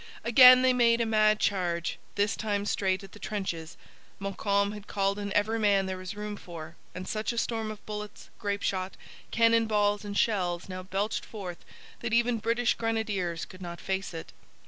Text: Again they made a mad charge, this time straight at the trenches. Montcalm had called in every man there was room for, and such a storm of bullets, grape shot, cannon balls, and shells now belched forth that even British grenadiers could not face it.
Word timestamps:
Again 0.23 0.63
they 0.63 0.73
made 0.73 0.99
a 0.99 1.05
mad 1.05 1.39
charge, 1.39 1.99
this 2.15 2.35
time 2.35 2.65
straight 2.65 3.03
at 3.03 3.11
the 3.11 3.19
trenches. 3.19 3.77
Montcalm 4.17 4.71
had 4.71 4.87
called 4.87 5.19
in 5.19 5.31
every 5.33 5.59
man 5.59 5.85
there 5.85 5.95
was 5.99 6.15
room 6.15 6.37
for, 6.37 6.75
and 6.95 7.07
such 7.07 7.31
a 7.31 7.37
storm 7.37 7.69
of 7.69 7.85
bullets, 7.85 8.31
grape 8.39 8.63
shot, 8.63 8.97
cannon 9.29 9.67
balls, 9.67 10.03
and 10.03 10.17
shells 10.17 10.67
now 10.67 10.81
belched 10.81 11.23
forth 11.23 11.63
that 11.99 12.13
even 12.13 12.39
British 12.39 12.73
grenadiers 12.73 13.45
could 13.45 13.61
not 13.61 13.79
face 13.79 14.11
it. 14.11 14.33